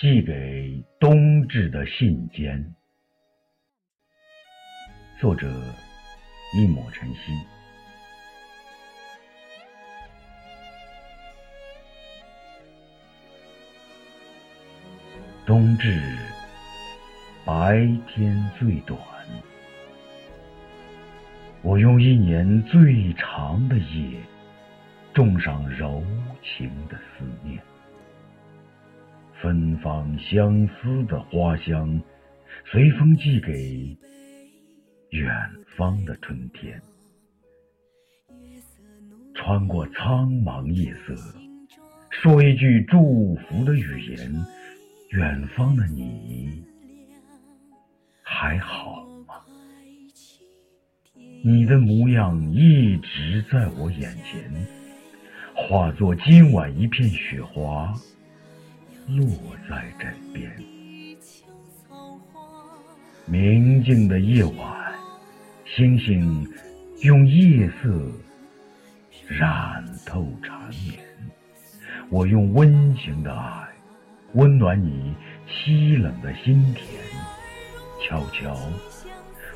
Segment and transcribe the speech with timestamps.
[0.00, 2.64] 寄给冬至的信笺，
[5.20, 5.48] 作者
[6.56, 7.32] 一抹晨曦。
[15.44, 16.16] 冬至，
[17.44, 18.96] 白天最短，
[21.60, 24.20] 我用一年最长的夜，
[25.12, 26.00] 种上柔
[26.40, 27.60] 情的思念。
[29.40, 32.00] 芬芳相思的花香，
[32.64, 33.96] 随风寄给
[35.10, 35.30] 远
[35.76, 36.80] 方的春天。
[39.34, 41.14] 穿过苍茫夜色，
[42.10, 44.46] 说一句祝福的语言。
[45.10, 46.62] 远方的你
[48.22, 49.36] 还好吗？
[51.42, 54.52] 你的模样一直在我眼前，
[55.54, 57.94] 化作今晚一片雪花。
[59.08, 59.26] 落
[59.70, 60.54] 在枕边，
[63.24, 64.92] 明净的夜晚，
[65.64, 66.46] 星星
[67.00, 67.88] 用夜色
[69.26, 71.02] 染透缠绵。
[72.10, 73.66] 我用温情的爱，
[74.34, 75.14] 温暖你
[75.48, 76.86] 凄冷的心田，
[78.06, 78.54] 悄悄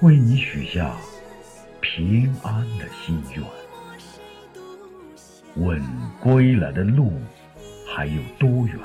[0.00, 0.94] 为你许下
[1.80, 3.44] 平安的心愿。
[5.56, 5.82] 问
[6.20, 7.12] 归来的路
[7.84, 8.78] 还有多远？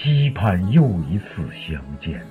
[0.00, 2.24] 期盼又一次相见，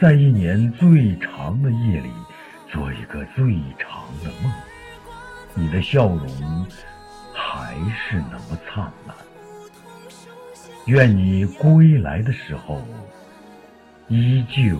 [0.00, 2.08] 在一年最长的夜里，
[2.70, 4.52] 做一个最长的梦。
[5.54, 6.64] 你的笑容
[7.34, 9.16] 还是那么灿烂。
[10.84, 12.80] 愿你归来的时候，
[14.06, 14.78] 依旧。